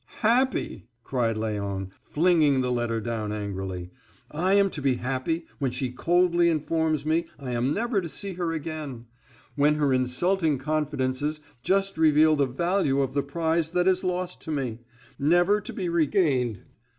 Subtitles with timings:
[0.21, 3.91] "Happy!" cried Léon, flinging the letter down angrily.
[4.31, 8.33] "I am to be happy when she coldly informs me I am never to see
[8.33, 9.05] her again;
[9.55, 14.49] when her insulting confidences just reveal the value of the prize that is lost to
[14.51, 14.79] me,
[15.19, 16.63] never to be regained!